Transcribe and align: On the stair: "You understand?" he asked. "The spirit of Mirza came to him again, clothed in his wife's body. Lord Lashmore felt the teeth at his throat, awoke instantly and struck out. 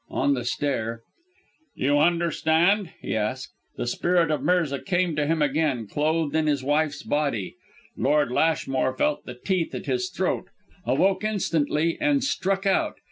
On 0.09 0.33
the 0.33 0.45
stair: 0.45 1.03
"You 1.75 1.99
understand?" 1.99 2.89
he 3.03 3.15
asked. 3.15 3.53
"The 3.77 3.85
spirit 3.85 4.31
of 4.31 4.41
Mirza 4.41 4.79
came 4.79 5.15
to 5.15 5.27
him 5.27 5.43
again, 5.43 5.85
clothed 5.85 6.35
in 6.35 6.47
his 6.47 6.63
wife's 6.63 7.03
body. 7.03 7.53
Lord 7.95 8.31
Lashmore 8.31 8.97
felt 8.97 9.25
the 9.27 9.35
teeth 9.35 9.75
at 9.75 9.85
his 9.85 10.09
throat, 10.09 10.47
awoke 10.85 11.23
instantly 11.23 11.99
and 12.01 12.23
struck 12.23 12.65
out. 12.65 12.95